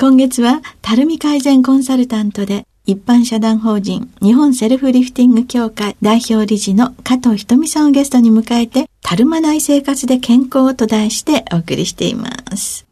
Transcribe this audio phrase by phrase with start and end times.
[0.00, 12.86] 今月は、たるみ改善コンサルタントで、一般社団法人日本セルフリフティング協会代表理事の加藤ひとみさんをゲストに迎えて、たるまない生活で健康と題してお送りしています。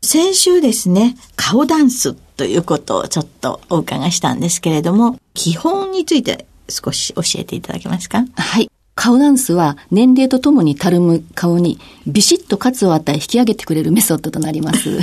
[0.00, 8.24] 先週ですね、顔ダンスということをちょっとお伺いしたんですけれども、基本について少し教えていただけますか？
[8.36, 8.70] はい。
[8.94, 15.00] 顔ダンスは年齢とともにたるむ顔にビシッとカツを与え引き上げてくれるメソッドとなります。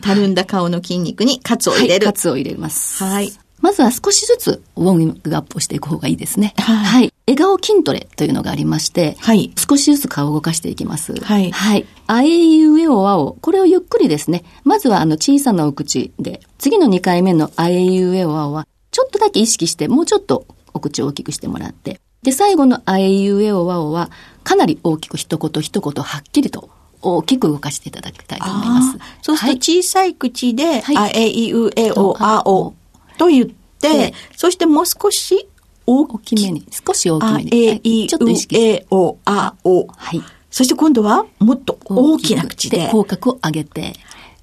[0.00, 2.06] たるんだ顔の筋肉にカツを入れる。
[2.06, 3.02] はい、カツを入れます。
[3.02, 3.32] はい。
[3.64, 6.52] まずは少しずつウォーミングアップをしていく方がいいですね。
[6.58, 6.76] はい。
[6.84, 9.52] はい、笑顔筋トレというのがありまして、はい。
[9.56, 11.14] 少しずつ顔を動かしていきます。
[11.14, 11.50] はい。
[11.50, 11.86] はい。
[12.06, 13.38] あえいうえおあお。
[13.40, 14.44] これをゆっくりですね。
[14.64, 22.00] まずはあの小さなお口で、次の2回目のあえいうえおあおは、ちょっとだけ意識して、もうちょっとお口を大きくしてもらって。
[22.22, 24.10] で、最後のあえいうえおあおは、
[24.42, 26.68] かなり大きく一言一言はっきりと
[27.04, 28.98] 大きく動かしていただきたいと思います。
[29.22, 32.74] そうすると小さい口で、はい、あえいうえおあお
[33.18, 35.48] と言って、、そしてもう少し
[35.86, 37.56] 大きめに、少し大きめに。
[37.68, 39.86] え、い、ちょっと意識え、お、あ、お。
[39.86, 40.22] はい。
[40.50, 42.88] そして今度はもっと大きな口で。
[42.90, 43.92] 口角を上げて。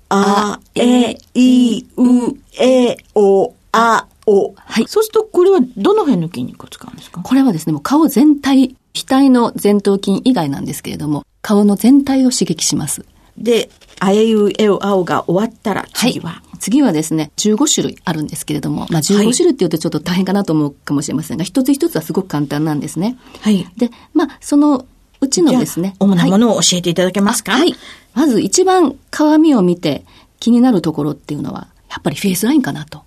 [0.09, 4.53] あ、え、い、う、え、お、あ、お。
[4.55, 4.85] はい。
[4.87, 7.21] そうするとこれはどの辺の筋肉を使うんですか？
[7.21, 13.05] これはですね、もう顔全体、額の前頭筋以外なんですけれども、顔の全体を刺激します。
[13.37, 13.69] で、
[13.99, 23.17] あえいうえおあおが終わったら次は、はい次はですね、15種類あるんですけれども、まあ、15種類っていうとちょっと大変かなと思うかもしれませんが、一つ一つはすごく簡単なんですね。
[23.41, 23.65] はい。
[23.77, 24.85] で、まあ、その
[25.21, 25.95] うちのですね。
[25.99, 27.75] 主なものを教えていただけますか、はい、
[28.13, 30.05] まず一番鏡を見て
[30.39, 33.01] 気になるところっていうのは、やっぱりフェイスラインかなと。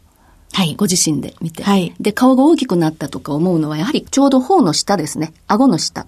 [0.52, 0.74] はい。
[0.76, 1.62] ご自身で見て。
[1.62, 1.94] はい。
[2.00, 5.32] で、顔が大きくなったとか思うのは、やはりちょうど頬の下ですね。
[5.46, 6.06] 顎の下。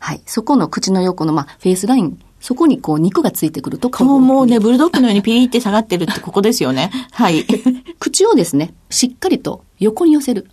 [0.00, 0.22] はい。
[0.26, 6.90] そこの口の横の、まあ、フェイスラインそこにこう肉がついてくると顔もうね、ブルドッグのようにピーって下がってるってここですよね。
[7.12, 7.44] はい。
[8.00, 10.50] 口をですね、しっかりと横に寄せる。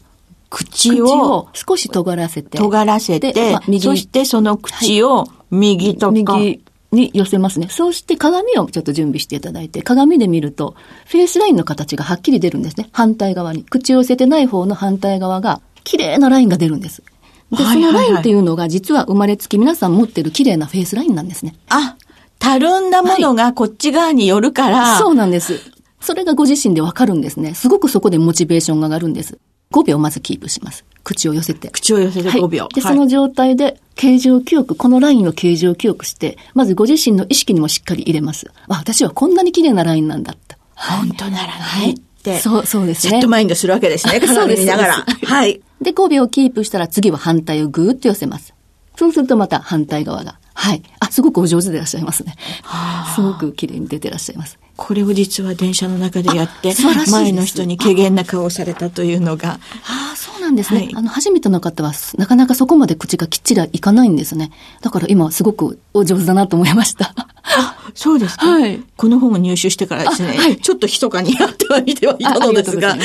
[0.49, 2.57] 口を少し尖らせて。
[2.57, 7.67] 尖らせて、まあ、そしてその口を右とか、はい、右に寄せますね。
[7.69, 10.75] そうして鏡をちょっと準備していただいて、鏡で見ると、
[11.05, 12.89] フェイスラインの形がはっきり出るんですね。
[12.91, 13.63] 反対側に。
[13.63, 17.01] 口を寄せてない方の反対側が、綺麗なラインが出るんです。
[17.51, 21.55] で、そのラインっていうのが実は生まれつき皆さん持ってる綺麗なフェイスラインなんですね。
[21.69, 21.95] あ、
[22.39, 25.59] たるんだものがこっち側によるから、はい、そうなんです。
[26.01, 27.53] それがご自身でわかるんですね。
[27.53, 29.39] すごくそこでモチベーションが上がるんです。
[29.71, 30.85] 5秒まずキープします。
[31.03, 31.69] 口を寄せて。
[31.69, 32.63] 口を寄せて5秒。
[32.63, 38.49] はい、で、その状態で形状記憶、このラインを形状記憶して、まずご自身の意識にもしっかり入れます。
[38.67, 40.55] あ、私はこんなに綺麗なラインなんだと。
[40.75, 41.51] 本当ならね。
[41.53, 41.95] はい。
[42.39, 43.11] そう、そうですね。
[43.11, 44.19] セットマインドするわけですね。
[44.19, 45.05] 鏡見ながら。
[45.23, 45.61] はい。
[45.81, 48.53] で、5秒キープしたら次は反対をぐーっと寄せます。
[48.95, 50.39] そうするとまた反対側が。
[50.53, 50.81] はい。
[50.99, 52.35] あ、すごくお上手でいらっしゃいますね。
[53.15, 54.57] すごく綺麗に出てらっしゃいます。
[54.77, 56.73] これを実は電車の中でやって、
[57.11, 59.59] 前の人に軽減な顔をされたというのが。
[59.83, 64.51] ああ、そうなんですね、はい、あの、初めての方は、なかなかそこまで口がきっちりいかないんですね。
[64.81, 67.13] だから今すごくお上手だなと思いました。
[67.43, 68.45] あ、そうですか。
[68.45, 68.83] はい。
[68.95, 72.95] この本を入手してからですね、はい、ちょっと密かにやってはみてはいたのですが、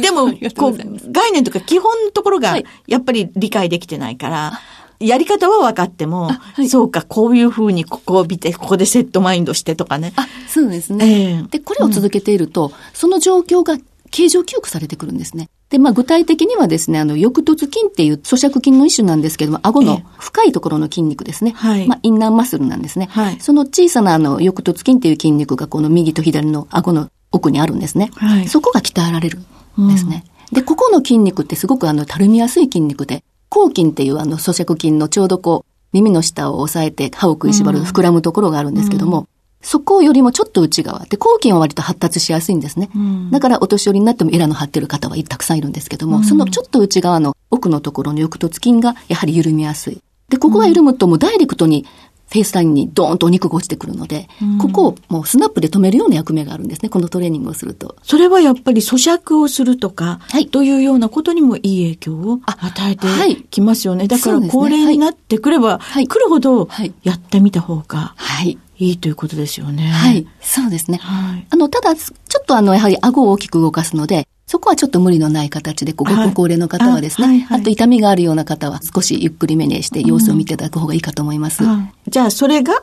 [0.00, 4.60] でも、 こう、概念とか基本のところが、やっぱり理解できてないから、
[5.06, 10.12] やり方は分かっても、はい、そうか、こういうふうにここを見て、ここでセットマインドしてとかね。
[10.16, 11.32] あ、そうですね。
[11.32, 13.78] えー、で、これを続けていると、うん、その状況が
[14.10, 15.48] 形状記憶されてくるんですね。
[15.70, 21.52] で、まあ、具体的にはですね、あの、翼突筋っていう咀嚼筋の一種なんですけども、顎の深いところの筋肉ですね。
[21.56, 21.88] はい。
[21.88, 23.08] まあ、インナーマッスルなんですね。
[23.10, 23.40] はい。
[23.40, 28.10] その小さなあの、翼突筋っていう筋肉がこの右と左の顎の奥にあるんですね。
[28.14, 28.48] はい。
[28.48, 29.40] そこが鍛えられる
[29.80, 30.24] んですね。
[30.52, 33.24] うん、で、ここの筋肉ってすごくあの、たるみやすい筋肉で、
[33.54, 39.28] 抗筋っていうあの、咀嚼筋のちょうどこう、耳の下を押さえて歯を食いしばる膨らむところがあるんですけども、
[39.62, 42.90] そこよりもちょっと内側で、抗菌は割と発達しやすいんですね。
[42.96, 50.00] うん、だからお年寄りになってもエラの張ってる方はたくさんいるんですけども、うん、そのちょっと内側の奥のところの翼突筋がやはり緩みやすい。
[50.28, 51.86] で、ここが緩むともうダイレクトに
[52.34, 57.94] フェイスラインにドーンとお肉が落ちてくるので、うん、ここをもうスナップで止めるような役目があるんですね、このトレーニングをすると。
[58.02, 63.06] それはやっぱり咀嚼をするとか、はい、というようなことにもいい影響を与えて
[63.50, 64.00] きますよね。
[64.00, 66.68] はい、だから高齢になってくれば、はい、来るほど
[67.04, 68.14] やってみた方が。
[68.16, 69.86] はいいいということですよね。
[69.86, 70.26] はい。
[70.40, 70.98] そうですね。
[71.00, 71.46] はい。
[71.48, 74.33] あの、ただ、ちょっとあの、やはり顎を大きく動かすので、そ
[74.64, 81.64] こはちょっと無理のない形で、ご高齢の方はですね、はいあはいはい、あと痛みがあるような方は少しゆっくりめにして様子を見ていただく方がいいかと思います。
[81.64, 82.82] うん、じゃあ、それが、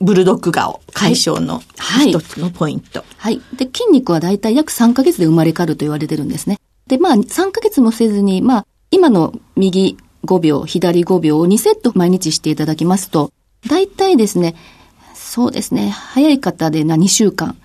[0.00, 1.62] ブルドッグ顔解消の
[2.00, 3.34] 一つのポイント、はい。
[3.34, 3.56] はい。
[3.56, 6.58] で、筋肉はだいたい約3ヶ月で生まれ変わると言われてるんですね。
[6.86, 13.30] で、まあ、3ヶ月もせずに、まあ、今の右5秒、左5秒を2セット毎日していただきますと、
[13.68, 14.54] だいたいですね、
[15.14, 15.90] そうですね。
[15.90, 17.56] 早い方でな2週間。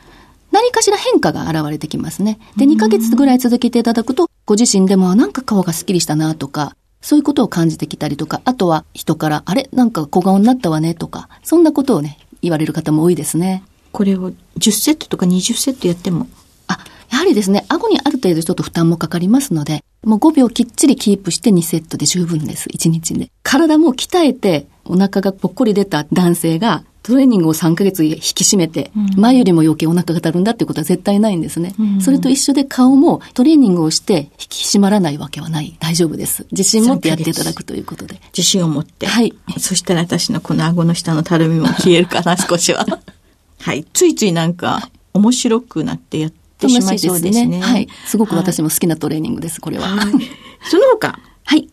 [0.56, 2.40] 何かしら変化が現れてきますね。
[2.56, 9.68] で、2ヶ月ぐらい続けていただくと、ご自身でもなんか顔がスッキリしたなとか、そういうことを感じてきたりとか、あとは人から、あれ？
[9.74, 13.64] なんか小顔になったわねとか、そんなことをね、言われる方も多いですね。
[13.92, 16.26] これを10セットとか20セットやっても？
[16.68, 16.80] あ、
[17.12, 22.70] やはりですね、顎にある程度ちょっと負担もかかりますので、もう5秒きっちりキープして2セットで十分です。
[22.70, 23.30] 1日で。
[23.44, 31.76] 体も鍛えて、お腹がぽっこり出た男性が、トレーニングを3ヶ月引き締めて、前よりも余計お腹がたるんだっていうことは絶対ないんですね。
[31.80, 35.78] うん、それと一緒で顔もトレーニングをして引き締まらないわけはない。
[35.80, 36.48] 大丈夫です。
[36.52, 38.20] 自信持ってやっていただくということで。
[38.36, 39.06] 自信を持って。
[39.06, 39.36] はい。
[39.60, 42.84] そしたら私のこの顎の下のたるみも消えるかな、少しは。
[43.62, 43.86] はい。
[43.94, 47.62] ついついなんか面白くなってやってしまいそうですね。
[47.62, 47.88] はい。
[48.08, 49.90] すごく私も好きなトレーニングです、これは。
[49.90, 50.12] はい、
[50.68, 51.20] その他。
[51.46, 51.70] はい。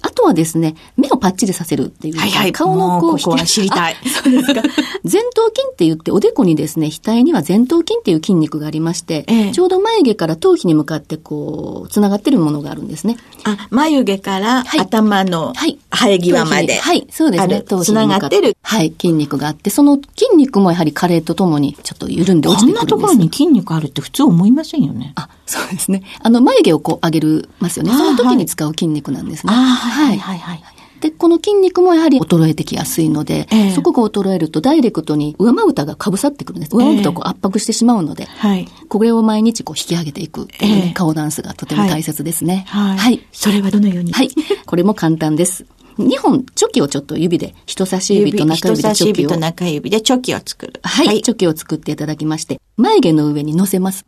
[0.00, 2.18] あとはですね、目をパッチリさせるっていう。
[2.18, 2.52] はいはい。
[2.52, 3.96] 顔のこう、ここは知りたい。
[4.06, 4.62] そうですか。
[5.04, 13.16] 前頭筋って言って、おでこにですね、額には前頭筋っていう筋肉がありまして、ええ、ちょうど眉毛から頭皮に向かってこう、つながってるものがあるんですね。
[13.44, 15.52] あ、眉毛から頭の
[15.90, 16.74] 生え際まで。
[16.76, 17.62] はい、そうですね。
[17.62, 18.40] 頭皮に向かって。
[18.40, 18.56] る。
[18.62, 22.90] はい、筋肉があって、その筋肉もやはり加齢とともにちょっと緩んで落ちてくるんです。
[22.90, 25.12] こんなところに筋肉あるって普通思いませんよね。
[25.16, 26.02] あ、そうですね。
[26.20, 27.90] あの、眉毛をこう上げるますよね。
[27.92, 29.52] その時に使う筋肉なんですね。
[29.52, 30.62] はい、はい、はい。
[31.00, 36.76] で、この筋肉もやはり衰えてきやすいので、えー、そこが衰えるとダイレクトに上まぶたがかぶさってくるんです。
[36.76, 42.64] 上まぶたをこう圧迫してしまうので、はい、これを毎日こう引き上げていくっていう、ねえー、顔ダンスがとても大切ですね。
[42.68, 42.98] はい。
[42.98, 43.20] はい。
[43.32, 44.12] それはどのように？
[44.12, 44.30] はい。
[44.66, 45.64] これも簡単です。
[45.98, 48.88] 2本、チョキをちょっと指で、人差し指と中指でチョキを。
[48.88, 50.80] 人差し指と中指でチョキを作る。
[50.82, 51.06] はい。
[51.06, 54.04] はい、チョキを作っていただきまして、眉毛の上に乗せます。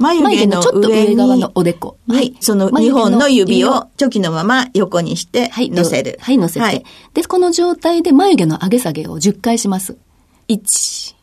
[0.00, 1.98] 眉毛のちょっと上側のおでこ。
[2.08, 2.34] はい。
[2.40, 6.18] その2本の指をチョキのまま横にして乗せる。
[6.22, 6.82] はい、乗せて、はい。
[7.12, 9.98] で、この状態で眉毛の上げ下げを10回します。
[10.48, 11.14] 1、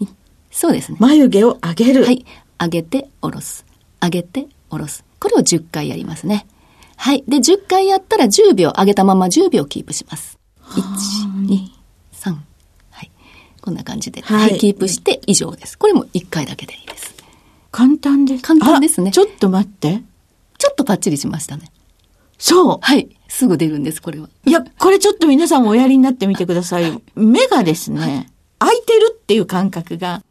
[0.00, 0.08] 2、
[0.50, 0.96] そうですね。
[0.98, 2.04] 眉毛を上げる。
[2.06, 2.24] はい。
[2.58, 3.66] 上げて、下ろす。
[4.00, 5.04] 上げて、下ろす。
[5.20, 6.46] これを10回やりますね。
[6.96, 7.22] はい。
[7.28, 10.38] で、10回やったら10秒、上げたまま10秒キープします。
[10.62, 10.80] 1、
[11.48, 11.58] 2、
[12.14, 12.34] 3。
[12.90, 13.10] はい。
[13.60, 14.22] こんな感じで。
[14.22, 14.56] はい。
[14.56, 15.78] キープして以上です。
[15.78, 17.14] これも1回だけでいいです。
[17.76, 18.42] 簡単です。
[18.42, 19.10] 簡単ですね。
[19.10, 20.02] ちょっと待って。
[20.56, 21.70] ちょっとパッチリしましたね。
[22.38, 22.78] そう。
[22.80, 23.14] はい。
[23.28, 24.30] すぐ出るんです、これは。
[24.46, 27.02] いや、これちょっと皆さんもおやりになってみてください。
[27.14, 30.22] 目がですね、開いてるっていう感覚が、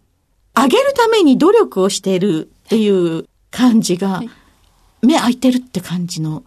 [0.56, 4.24] 上げるために努力をしているっていう感じが、
[5.04, 6.44] 目開いてるって感じの、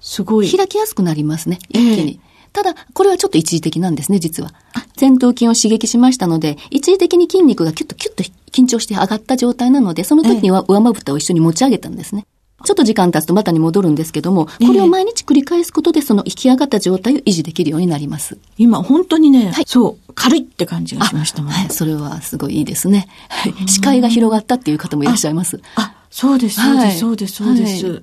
[0.00, 0.50] すごい。
[0.50, 2.20] 開きやすくなりますね、一気に。
[2.24, 4.54] えー、ただ、これはちょっと一時的なんですね、実は。
[4.98, 12.26] 前頭筋を刺激しましたので、一時的に筋肉がキュッとキュッと緊張して上がった状態なので、その時には上まぶたを一緒に持ち上げたんですね。
[12.64, 18.36] ちょっと時間経つとまたに戻るんですけども、これを毎日繰り返すことで、その引き上がった状態を維持できるようになります。
[18.56, 21.58] 今、本当にね、はい、そう、軽いって感じがしましたもんね。
[21.58, 23.06] はい、それはすごいいいですね。
[23.28, 23.54] はい。
[23.70, 25.60] 視界が広がったっていう方もいらっしゃいます。
[25.76, 28.02] あ、そうです、そうです、そうです、そうです。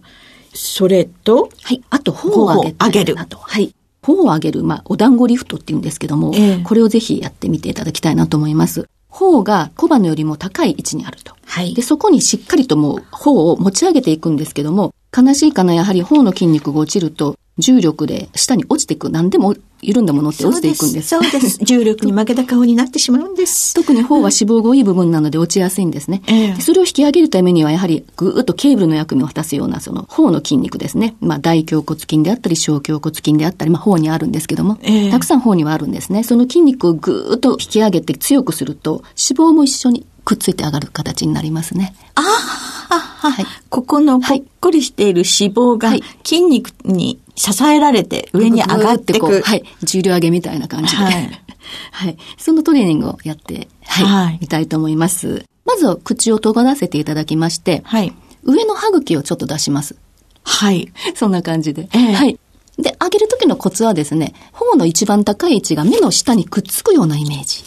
[0.53, 1.83] それと、はい。
[1.89, 3.15] あと、頬を上げる。
[3.27, 3.75] と、はい。
[4.01, 8.87] 頬を上げる、まあ、お団子リフトって言うんですけども、えー、これをぜひやってみていただきたいなと思います。
[9.15, 11.33] 頬が小鼻よりも高い位置にあると。
[11.45, 11.73] はい。
[11.73, 21.09] で、そこにしっかりともう頬を持ち上げていくんですけども、悲しいかな、やはり頬の筋肉が落ちると、重力で下に落ちていく、何でも緩んだものって落ちていくんです。
[21.09, 21.39] そうです。
[21.39, 23.73] です重力に負けた顔になってしまうんです。
[23.73, 26.21] 特に頬は脂肪が多い部分なので落ちやすいんですね。
[26.27, 31.15] えー、それを引き上げるためには、やはりぐーっとケーブルの役目を果たすような、その頬の筋肉ですね。
[31.21, 36.23] まあ、大胸骨筋であったり、小胸骨筋であったり、まあ、頬にあるんですけども、えー、たくさん頬にはあるんですね。
[36.23, 41.95] その筋肉をぐーっと引き上げて強くすると、脂肪も一緒にくっついて上がる形になりますね。
[42.15, 42.21] あ
[42.89, 43.45] あ、はい。
[43.69, 45.91] ここのぽっこりしている脂肪が
[46.23, 49.41] 筋肉に支えられて上に上がってく。
[49.41, 49.63] はい。
[49.83, 51.03] 重量上げみたいな感じで。
[51.03, 51.41] はい。
[51.91, 52.17] はい。
[52.37, 54.05] そのトレーニングをやって、はい。
[54.05, 55.45] はい、みたいと思います。
[55.65, 58.13] まずは口を尖らせていただきまして、はい。
[58.43, 59.95] 上の歯茎をちょっと出します。
[60.43, 60.91] はい。
[61.15, 61.89] そんな感じで。
[61.93, 62.39] えー、はい。
[62.77, 67.63] で、上げる時のコツはですね、頬の一番高い位置が目の下にくっつくようなイメージ。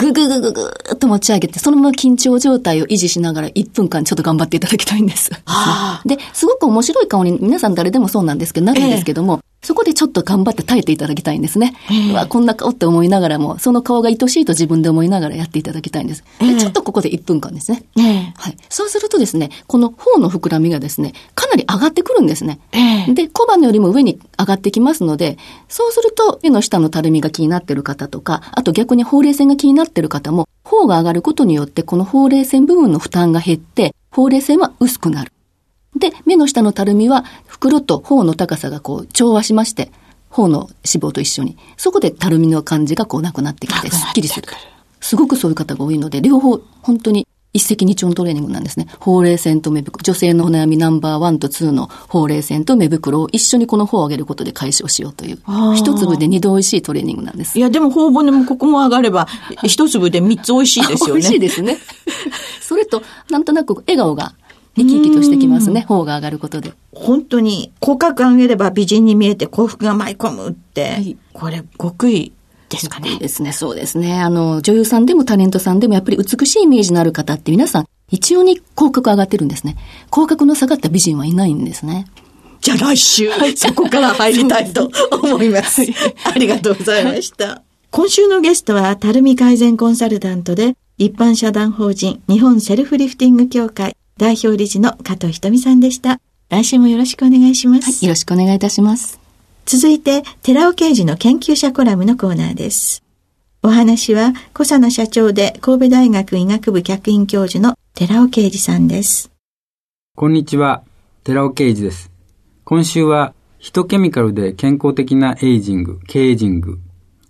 [0.00, 5.30] ぐぐぐぐぐーっと持ち上げて、そのまま緊張状態を維持しながら1分間ちょっと頑張っていただきたいんです。
[6.04, 11.74] で、すごく面白い顔に皆さん誰でもそうなんですけど、なるんですけども、そこでちょっと頑張って耐えていただきたいんですね。
[12.12, 16.24] うわ、こんな顔って思いながらも、その顔が愛しいと自分で思いながらやっていただきたいんです。
[16.38, 17.82] でちょっとここで1分間ですね。
[18.36, 18.56] はい。
[18.68, 22.60] そうするとですね、この頬の膨らみがですね、かなり上がってくるんですね。
[23.12, 25.38] で、小鼻よりも上に上がってきますので、
[25.68, 35.32] そうすると目の下のたるみが気になっている方とか、あと逆にほうれい線が気になっている方も、頬が上がることによってこのほうれい線部分の負担が減って、ほうれい線は薄くなる。
[35.98, 39.90] で、目の下のたるみは袋と頬の高さがこう調和しまして、
[40.30, 44.48] 頬の脂肪と一緒に、そこでたるみの感じがこうなくなってきて、すっきりする。
[45.00, 48.86] すごくそういう方が多いので、両方本当に一石二鳥のトレーニングなんですね。
[49.00, 55.38] ほうれい線と目袋、女性のお悩みナンバーワンとツーのほうれい線と目袋を一緒にこの頬を上げることで解消しようという、
[55.74, 57.58] 一粒で二度美味しいトレーニングなんです。
[57.58, 59.26] いや、でも頬骨もここも上がれば、
[59.66, 61.20] 一粒で三つ美味しいですよね。
[61.20, 61.78] 美味しいですね。
[62.60, 64.34] それと、なんとなく笑顔が
[64.78, 65.84] 生き生きとしてきますね。
[65.88, 66.72] 頬が上がることで。
[66.92, 72.32] 本当に、口角上げれば美人に見えて幸福が舞い込むって、はい、これ、極意
[72.68, 73.18] ですかね。
[73.18, 74.20] ですね、そうですね。
[74.20, 79.76] あの、女優さんでもタレントさんでもやっぱり美しいイメージのある方って皆さん、一応に口角上がってるんですね。
[80.10, 82.06] 口角の下がった美人はいないんですね。
[82.60, 84.90] じゃあ来週、そこから入りたいと
[85.22, 85.82] 思います。
[86.24, 87.62] ありがとうございました。
[87.90, 96.20] 今週のゲストは、たるみ改善コンサルタントで、一般社団法人日本セルフリフティング協会代表理事の加藤ひとみさんでした。
[96.48, 97.84] 来週もよろしくお願いします。
[97.84, 99.20] はい、よろしくお願いいたします。
[99.64, 103.04] 続いて、寺尾刑事の研究者コラムのコーナーです。
[103.62, 109.30] お話は、小佐野社長で神戸大学医学部客員教授の寺尾啓二さんです。
[110.16, 110.82] こんにちは、
[111.22, 112.10] 寺尾啓二です。
[112.64, 116.80] 今週は、ヒトケミカルで健康的なエイジング、ケージング。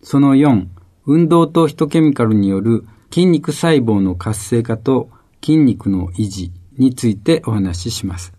[0.03, 0.67] その4、
[1.05, 5.11] 運動とヒトケミカルによる筋肉細胞の活性化と
[5.45, 8.33] 筋肉の維持についてお話しします。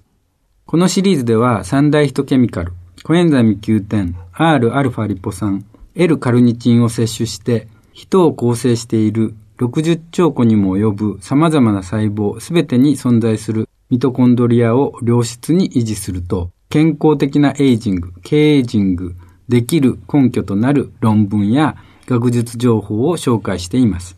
[0.66, 5.66] このシリーズでは三大ヒトケミカル、コエンザイム Q10、Rα リポ酸、
[5.96, 19.16] L カルニチンを摂取して、人を構成している60兆個にも及ぶ様々な細胞すべてに存在するミトコンドリアを良質に維持すると、健康的なエイジング、経エイジング、
[19.48, 24.16] できる根拠となる論文や学術情報を紹介しています。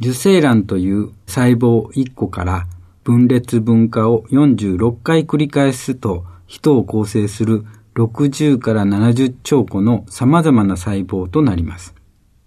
[0.00, 2.66] 受精卵という細胞1個から
[3.06, 11.94] 分裂分化を46回繰り返すと人を構成する60から70兆個の様々な細胞となります。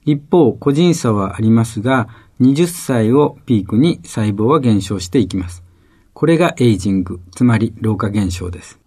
[0.03, 2.09] 一方、個人差はありますが、
[2.41, 5.63] 20歳をピークに細胞は減少していきます。
[6.11, 8.81] これがエイジング、つまり老化現象です。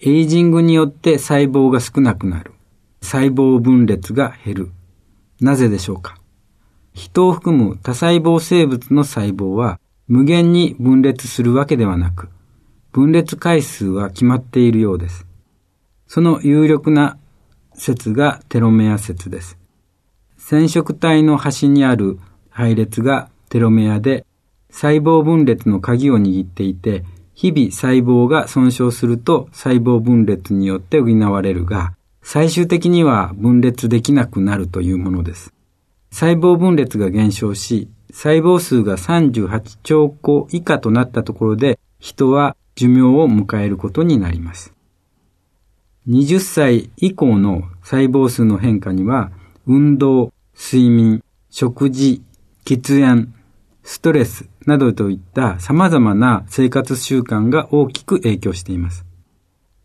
[0.00, 2.52] エイジングによって細胞が少なくなる。
[3.02, 4.70] 細胞分裂が減る。
[5.42, 6.16] なぜでしょうか
[6.94, 9.78] 人を含む多細胞生物の細胞は
[10.08, 12.28] 無限に分裂するわけではなく、
[12.92, 15.26] 分裂回数は決まっているようです。
[16.06, 17.16] その有力な
[17.74, 19.58] 説がテロメア説です。
[20.36, 22.18] 染色体の端にある
[22.50, 24.26] 配列がテロメアで、
[24.70, 27.04] 細胞分裂の鍵を握っていて、
[27.34, 35.52] 日々細胞が損傷すると細胞分裂によって補われるが、最終的には分裂できなくなるというものです。
[36.10, 44.72] 細胞分裂が減少し、細胞数が38兆個以下となったところで、人は寿命を迎えることになります。
[46.08, 49.32] 20歳以降の細胞数の変化には、
[49.66, 52.22] 運動、睡眠、食事、
[52.64, 53.32] 喫煙、
[53.82, 59.06] ストレスなどといった様々な生活習慣が大きく影響しています。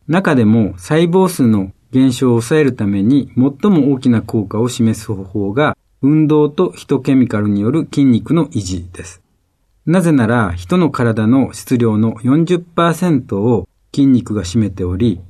[0.08, 9.22] 中でも細胞数の減少を抑えるために最も大きな効果を示す方法が運動とヒトケミカルによる筋肉の維持です。
[9.86, 15.22] なぜなら、人の体の質量の40%を筋肉が占めており、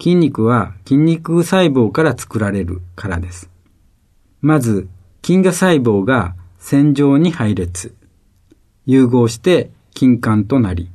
[0.00, 3.50] 筋肉は筋肉細胞から作られるからです。
[4.40, 4.88] まず、
[5.24, 7.94] 筋芽細胞が線状に配列、
[8.86, 10.90] 融合して筋管となり、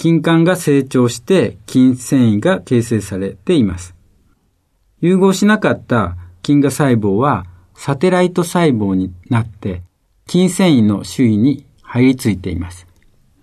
[0.00, 3.94] 筋管が成長して筋繊維が形成されています。
[5.00, 9.82] 融合しなかった筋芽細胞はサテライト細胞になって
[10.28, 12.86] 筋繊維の周囲に入り付いています。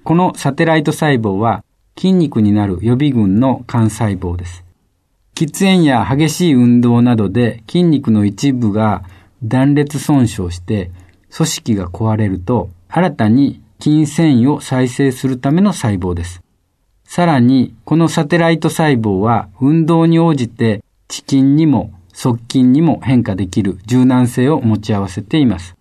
[0.04, 1.64] このサテライト細胞は
[1.98, 4.64] 筋肉になる予備群の幹細胞です。
[5.36, 9.04] 喫煙や激しい運動などで筋肉の一部が
[9.44, 10.92] 断裂損傷して
[11.34, 16.42] 組織が壊れると新たに筋繊維を再生するための細胞です。
[17.06, 25.76] さらに、このサテライト細胞は運動に応じて遅筋にも側筋にも変化できる柔軟性を持ち合わせています。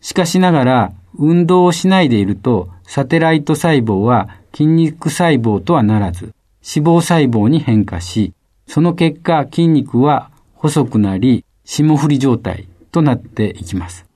[0.00, 8.32] しかしながら、運動をしないでいると、サテライト細胞は筋肉細胞とはならず、脂肪細胞に変化し、
[8.66, 14.06] その結果筋肉は細くなり、霜降り状態となっていきます。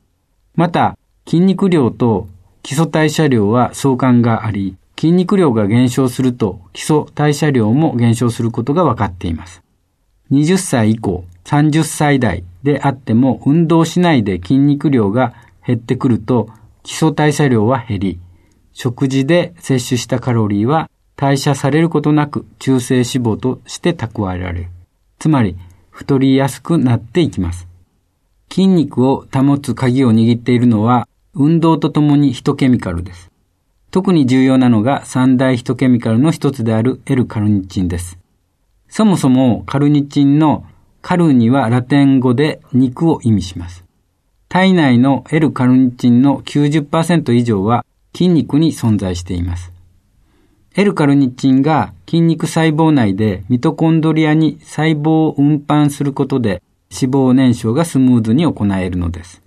[0.55, 0.97] また、
[1.27, 2.29] 筋肉量と
[2.63, 9.64] 基礎代謝量は相関があり、筋肉量が減少すると基礎代謝量も減少することが分かっています。
[10.31, 15.35] 20歳以降、30歳代であっても運動しないで筋肉量が
[15.67, 16.49] 減ってくると
[16.83, 18.21] 基礎代謝量は減り、
[18.73, 24.69] 食事で摂取したカロリーは代謝されることなく中性脂肪として蓄えられる。
[25.19, 25.57] つまり、
[25.91, 27.69] 太りやすくなっていきます。
[28.51, 33.31] 筋肉を保つ鍵を握っているのは、運動とともにヒトケミカルです。
[33.91, 38.19] 特に重要なのが三大ヒトケミカルの一つである L カルニチンです。
[38.97, 40.65] そもそもカルニチンの
[41.03, 43.85] カルにはラテン語で肉を意味します。
[44.49, 47.85] 体内の L カルニチンの90%以上は
[48.15, 49.73] 筋肉に存在しています。
[50.77, 59.43] L カルニチンが筋肉細胞内でミトコンドリアに細胞を運搬することで脂肪燃焼がスムーズに行えるのです。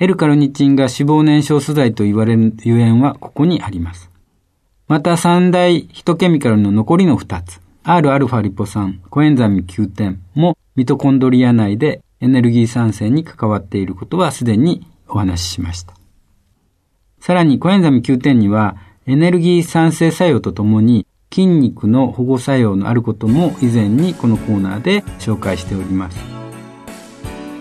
[0.00, 4.10] L カルニチンが脂肪燃焼素材と言われるゆえんはここにあります。
[4.88, 15.92] また三大ヒトケミカルの残りの2つ、Rα リポ酸、コエンザミ Q10 もミトコンドリア内でエネルギー産生に関わっていることはすでにお話ししました。
[17.20, 26.18] さらにコエンザミ Q10 にはエネルギー産生作用とともに筋肉の保護作用のあることも以前にこのコーナーで紹介しております。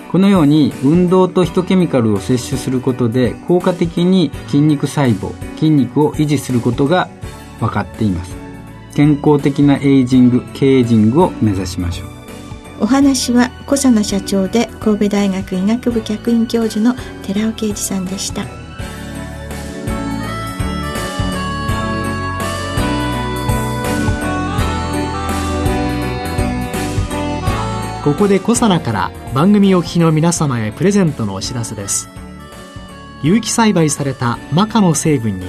[0.10, 7.10] このように運動とヒトケミカルを摂取することで効果的に筋肉細胞、筋肉を維持することが
[7.60, 8.43] 分かっています。
[8.94, 12.14] 健康的なエイジング、経エイジングを目指しましょう。
[12.84, 18.44] お話は小佐奈社長で神戸大学医学部客員教授の寺尾啓二さんでした
[28.04, 32.10] ここで小佐奈から番組お聞きの皆様へプレゼントのお知らせです
[33.22, 35.46] 有機栽培されたマカの成分に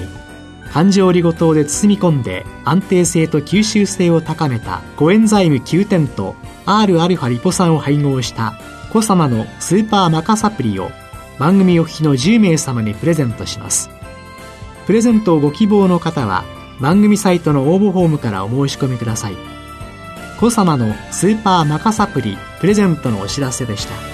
[0.75, 6.35] 環状リゴ糖で包み込んで安定性と吸収性を高めたコエンザイム9点と
[6.67, 8.59] Rα リポ酸を配合した
[8.93, 10.91] コ様のスーパーマカサプリを
[11.39, 13.89] 番組お聞きの10名様にプレゼントします。
[14.87, 16.43] プレゼントをご希望の方は
[16.81, 19.37] 番組サイトの応募フォームからお申し込みください。
[20.41, 24.14] コ様のスーパーマカサプリプレゼントのお知らせでした。